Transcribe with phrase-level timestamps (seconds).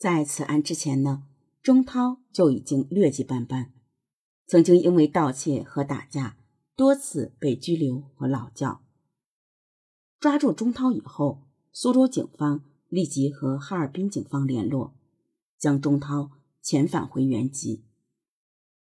[0.00, 1.24] 在此案之前呢，
[1.62, 3.70] 钟涛就已经劣迹斑斑，
[4.46, 6.38] 曾经因为盗窃和打架
[6.74, 8.80] 多次被拘留和劳教。
[10.18, 14.94] 抓住钟涛以后，苏州警方立即和哈尔滨警方联络，
[15.58, 16.30] 将钟涛
[16.64, 17.84] 遣返回原籍。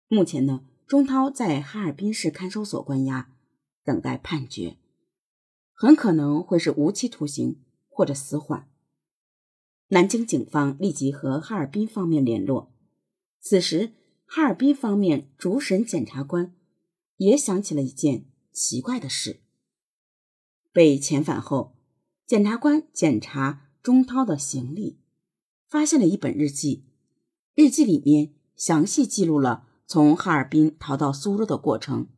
[0.08, 3.32] 目前呢，钟涛在哈尔滨市看守所关押，
[3.82, 4.76] 等待判决，
[5.72, 8.67] 很可能会是无期徒刑或者死缓。
[9.88, 12.72] 南京警方立即和哈尔滨方面联络，
[13.40, 13.92] 此时
[14.26, 16.54] 哈尔滨方面主审检察官
[17.16, 19.40] 也想起了一件奇怪的事。
[20.72, 21.74] 被遣返后，
[22.26, 24.98] 检察官检查钟涛的行李，
[25.66, 26.84] 发现了一本日记，
[27.54, 29.66] 日记里面详细记录了。
[29.90, 32.08] 从哈尔滨逃到苏州的过程，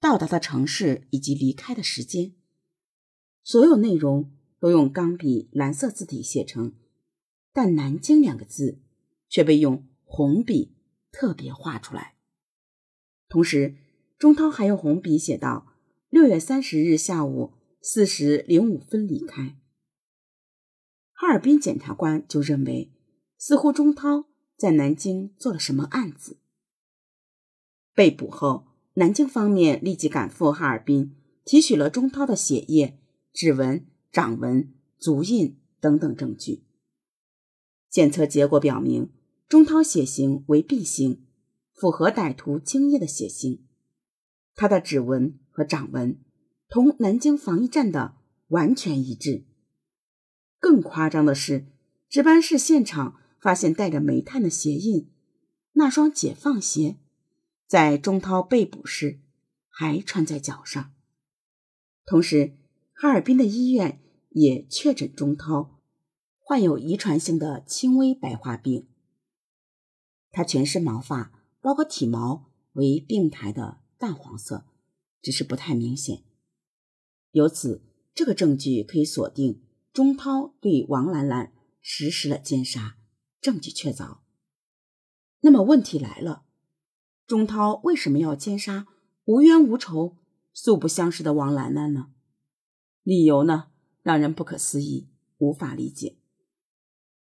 [0.00, 2.34] 到达的城市以及离开的时间，
[3.44, 4.32] 所有内容
[4.62, 6.76] 都用钢笔蓝色字体写成，
[7.52, 8.78] 但“南京”两个字
[9.28, 10.76] 却被用红笔
[11.10, 12.14] 特别画出来。
[13.28, 13.74] 同时，
[14.20, 15.74] 钟涛还用红笔写道
[16.08, 19.58] ：“六月三十日下午四时零五分离开。”
[21.12, 22.92] 哈尔滨检察官就认为，
[23.36, 24.26] 似乎钟涛
[24.56, 26.38] 在南京做了什么案子。
[27.96, 33.00] 被捕后，南京方面立即赶赴哈尔滨，提取了钟涛的血液、
[33.32, 36.62] 指纹、掌纹、足印等等证据。
[37.88, 39.10] 检测结果表明，
[39.48, 41.26] 钟涛血型为 B 型，
[41.72, 43.66] 符合歹徒精液的血型。
[44.54, 46.20] 他的指纹和掌纹
[46.68, 48.16] 同南京防疫站的
[48.48, 49.46] 完全一致。
[50.58, 51.66] 更夸张的是，
[52.08, 55.10] 值班室现场发现带着煤炭的鞋印，
[55.72, 56.98] 那双解放鞋。
[57.66, 59.20] 在钟涛被捕时，
[59.68, 60.92] 还穿在脚上。
[62.04, 62.58] 同时，
[63.02, 64.00] 哈尔滨的医院
[64.30, 65.80] 也确诊钟涛
[66.38, 68.86] 患有遗传性的轻微白化病。
[70.30, 74.66] 他全身毛发，包括体毛，为病态的淡黄色，
[75.20, 76.22] 只是不太明显。
[77.32, 77.82] 由此，
[78.14, 82.98] 这个证据可以锁定钟涛对王兰兰实施了奸杀，
[83.40, 84.18] 证据确凿。
[85.40, 86.44] 那么问题来了。
[87.26, 88.86] 钟涛为什么要奸杀
[89.24, 90.18] 无冤无仇、
[90.52, 92.12] 素不相识的王兰兰呢？
[93.02, 93.70] 理由呢，
[94.02, 95.08] 让人不可思议，
[95.38, 96.16] 无法理解。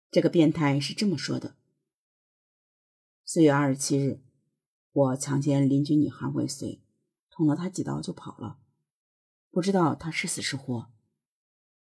[0.09, 1.55] 这个变态是这么说的：
[3.23, 4.21] 四月二十七日，
[4.91, 6.81] 我强奸邻居女孩未遂，
[7.29, 8.57] 捅了她几刀就跑了，
[9.51, 10.91] 不知道她是死是活。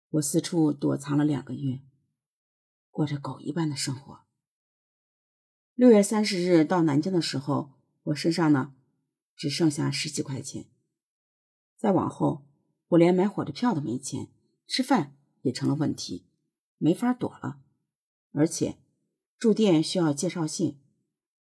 [0.09, 1.81] 我四处躲藏了两个月，
[2.89, 4.21] 过着狗一般的生活。
[5.75, 7.79] 六月三十日到南京的时候。
[8.03, 8.73] 我身上呢，
[9.35, 10.65] 只剩下十几块钱。
[11.77, 12.47] 再往后，
[12.89, 14.29] 我连买火车票都没钱，
[14.67, 16.25] 吃饭也成了问题，
[16.77, 17.61] 没法躲了。
[18.31, 18.77] 而且
[19.37, 20.79] 住店需要介绍信，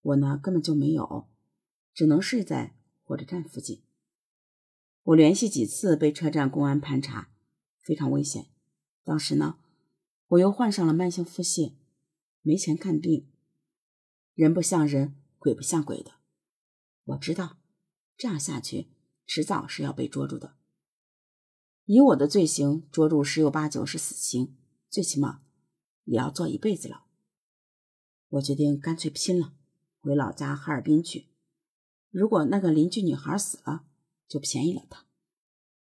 [0.01, 1.27] 我呢根本就没有，
[1.93, 3.81] 只能睡在火车站附近。
[5.03, 7.31] 我连续几次被车站公安盘查，
[7.81, 8.47] 非常危险。
[9.03, 9.57] 当时呢，
[10.27, 11.73] 我又患上了慢性腹泻，
[12.43, 13.27] 没钱看病，
[14.35, 16.11] 人不像人，鬼不像鬼的。
[17.03, 17.57] 我知道，
[18.15, 18.89] 这样下去，
[19.25, 20.55] 迟早是要被捉住的。
[21.85, 24.55] 以我的罪行，捉住十有八九是死刑，
[24.89, 25.41] 最起码
[26.05, 27.01] 也要坐一辈子牢。
[28.29, 29.53] 我决定干脆拼了，
[29.99, 31.27] 回老家哈尔滨去。
[32.09, 33.85] 如果那个邻居女孩死了，
[34.27, 35.05] 就便宜了她。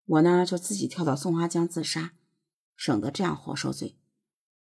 [0.04, 2.14] 我呢，就自己跳到松花江自杀，
[2.76, 3.96] 省得这样活受罪。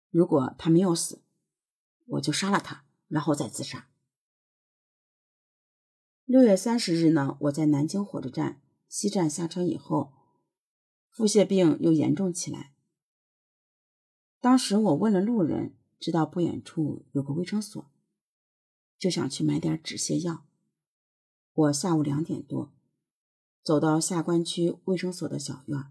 [0.09, 1.21] 如果她没有死，
[2.05, 3.87] 我就杀了她，然后再自杀。
[6.25, 10.13] 六月三十日呢，我在南京火车站西站下车以后，
[11.13, 12.73] 腹泻病又严重起来。
[14.41, 17.89] 当时我问了路人，知道不远处有个卫生所，
[18.99, 20.45] 就想去买点止泻药。
[21.53, 22.73] 我下午两点多
[23.63, 25.85] 走到下关区卫生所的小院，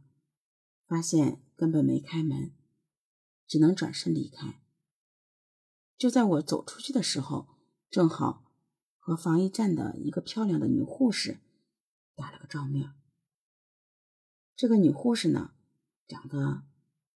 [0.87, 2.53] 发现根本没开门，
[3.47, 4.61] 只能转身离开。
[5.97, 7.49] 就在我走出去的时候，
[7.89, 8.43] 正好。
[9.05, 11.41] 和防疫站的一个漂亮的女护士
[12.15, 12.93] 打了个照面。
[14.55, 15.53] 这个女护士呢，
[16.07, 16.63] 长得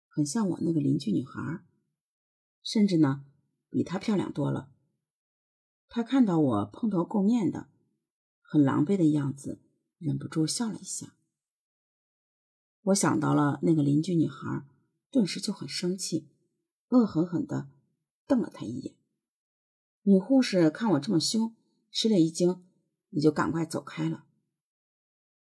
[0.09, 1.65] 很像我那个邻居女孩，
[2.63, 3.25] 甚至呢
[3.69, 4.71] 比她漂亮多了。
[5.89, 7.69] 她看到我蓬头垢面的、
[8.41, 9.61] 很狼狈的样子，
[9.99, 11.15] 忍不住笑了一下。
[12.83, 14.67] 我想到了那个邻居女孩，
[15.11, 16.29] 顿时就很生气，
[16.89, 17.69] 恶狠狠地
[18.27, 18.95] 瞪了她一眼。
[20.03, 21.55] 女护士看我这么凶。
[21.97, 22.61] 吃了一惊，
[23.11, 24.27] 你就赶快走开了。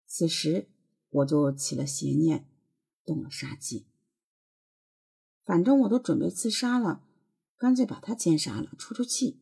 [0.05, 0.69] 此时
[1.15, 2.49] 我就起了邪念，
[3.05, 3.87] 动了杀机。
[5.45, 7.07] 反正我都准备自杀了，
[7.57, 9.41] 干脆把他奸杀了，出出气，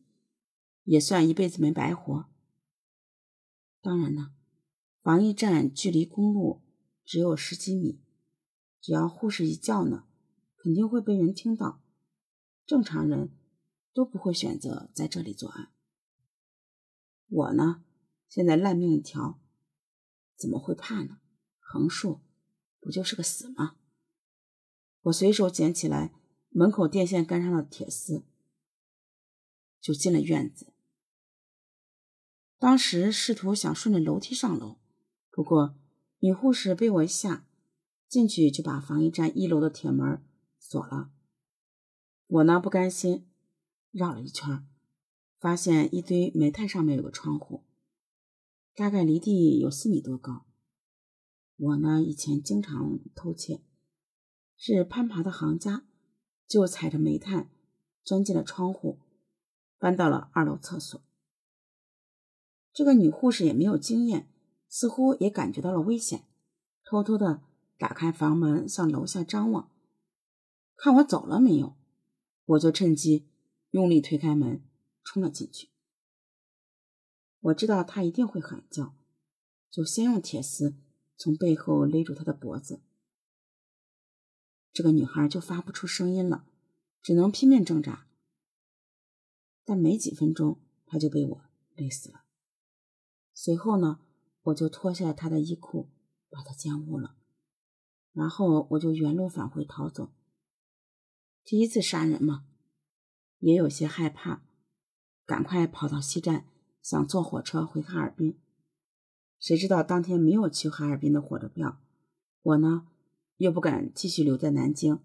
[0.83, 2.29] 也算一辈子没白活。
[3.81, 4.35] 当然呢，
[5.01, 6.61] 防疫站距离公路
[7.03, 7.99] 只有十几米，
[8.79, 10.05] 只要护士一叫呢，
[10.55, 11.81] 肯定会被人听到。
[12.67, 13.31] 正常人
[13.93, 15.71] 都不会选择在这里作案。
[17.27, 17.83] 我呢，
[18.29, 19.39] 现在烂命一条，
[20.37, 21.19] 怎么会怕呢？
[21.73, 22.21] 横竖
[22.79, 23.77] 不就是个死吗？
[25.01, 26.13] 我随手捡起来
[26.49, 28.23] 门口电线杆上的铁丝，
[29.81, 30.71] 就进了院子。
[32.59, 34.77] 当时试图想顺着楼梯上楼，
[35.31, 35.75] 不过
[36.19, 37.47] 女护士被我一吓，
[38.07, 40.23] 进去就把防疫站一楼的铁门
[40.59, 41.09] 锁了。
[42.27, 43.27] 我呢不甘心，
[43.89, 44.67] 绕了一圈，
[45.39, 47.63] 发现一堆煤炭上面有个窗户，
[48.75, 50.45] 大概离地有四米多高。
[51.63, 53.61] 我呢以前经常偷窃。
[54.57, 55.85] 是攀爬的行家，
[56.45, 57.49] 就踩着煤炭
[58.03, 58.99] 钻进了窗户，
[59.77, 61.01] 搬到了二楼厕所。
[62.73, 64.27] 这个女护士也没有经验，
[64.67, 66.25] 似乎也感觉到了危险，
[66.83, 67.41] 偷偷的
[67.77, 69.71] 打开房门向楼下张望，
[70.75, 71.75] 看我走了没有。
[72.45, 73.29] 我就趁机
[73.71, 74.61] 用力推开门，
[75.03, 75.69] 冲了进去。
[77.39, 78.95] 我知道她一定会喊叫，
[79.69, 80.75] 就先用铁丝
[81.23, 82.81] 从背后勒住她的脖子。
[84.73, 86.45] 这个女孩就发不出声音了，
[87.01, 88.09] 只能拼命挣扎。
[89.63, 91.41] 但没几分钟，她就被我
[91.77, 92.25] 勒死了。
[93.33, 94.01] 随后呢，
[94.41, 95.87] 我就脱下她的衣裤，
[96.29, 97.15] 把她奸污了，
[98.11, 100.11] 然后我就原路返回逃走。
[101.45, 102.45] 第一次杀人嘛，
[103.39, 104.43] 也有些害怕，
[105.25, 106.49] 赶快跑到西站，
[106.81, 108.42] 想坐火车回哈尔滨。
[109.43, 111.81] 谁知道当天没有去哈尔滨的火车票，
[112.43, 112.87] 我呢？
[113.35, 114.99] 又不敢继续留在南京，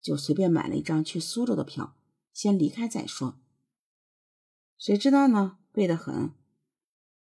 [0.00, 1.96] 就随便买了一张去苏州的票，
[2.32, 3.36] 先离开再说。
[4.78, 5.58] 谁知道呢？
[5.72, 6.30] 背得很，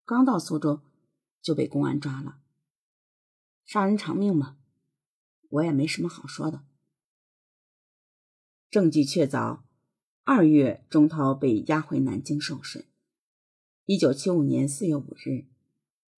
[0.05, 0.79] 刚到苏州
[1.41, 2.39] 就被公安抓了。
[3.65, 4.55] 杀人偿命嘛，
[5.49, 6.63] 我也没什么好说的。
[8.69, 9.63] 证据确凿，
[10.23, 12.85] 二月钟涛被押回南京受审。
[13.83, 15.48] 一九七五年四月五日，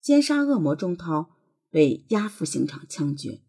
[0.01, 1.29] 奸杀恶魔钟涛
[1.69, 3.41] 被押赴刑场枪决。